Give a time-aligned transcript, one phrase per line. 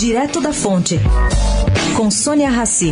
[0.00, 0.98] Direto da Fonte,
[1.94, 2.90] com Sônia Rassi.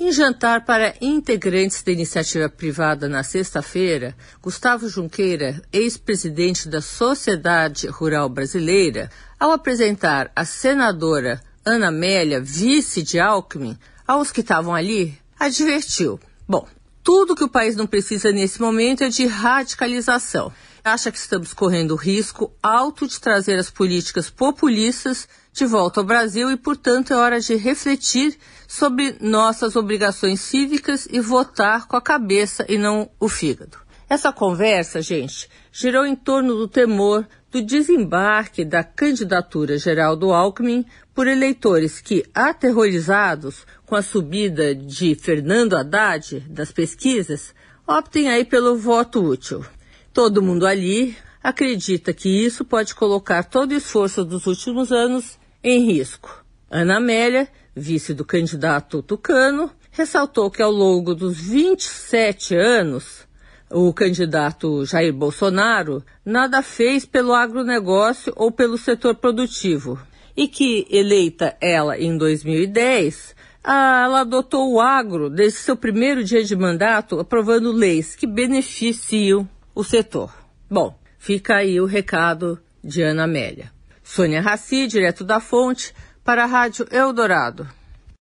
[0.00, 8.28] Em jantar para integrantes da iniciativa privada na sexta-feira, Gustavo Junqueira, ex-presidente da Sociedade Rural
[8.28, 16.18] Brasileira, ao apresentar a senadora Ana Amélia, vice de Alckmin, aos que estavam ali, advertiu:
[16.48, 16.66] Bom,
[17.06, 20.52] tudo que o país não precisa nesse momento é de radicalização.
[20.82, 26.50] Acha que estamos correndo risco alto de trazer as políticas populistas de volta ao Brasil
[26.50, 32.66] e, portanto, é hora de refletir sobre nossas obrigações cívicas e votar com a cabeça
[32.68, 33.85] e não o fígado.
[34.08, 40.84] Essa conversa, gente, girou em torno do temor do desembarque da candidatura geral do Alckmin
[41.12, 47.52] por eleitores que, aterrorizados com a subida de Fernando Haddad das pesquisas,
[47.84, 49.64] optem aí pelo voto útil.
[50.12, 55.84] Todo mundo ali acredita que isso pode colocar todo o esforço dos últimos anos em
[55.84, 56.44] risco.
[56.70, 63.25] Ana Amélia, vice do candidato Tucano, ressaltou que ao longo dos 27 anos
[63.70, 69.98] o candidato Jair Bolsonaro nada fez pelo agronegócio ou pelo setor produtivo.
[70.36, 76.54] E que, eleita ela em 2010, ela adotou o agro desde seu primeiro dia de
[76.54, 80.32] mandato, aprovando leis que beneficiam o setor.
[80.70, 83.72] Bom, fica aí o recado de Ana Amélia.
[84.04, 87.66] Sônia Raci, direto da fonte, para a Rádio Eldorado.